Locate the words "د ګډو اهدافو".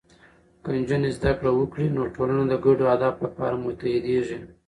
2.47-3.21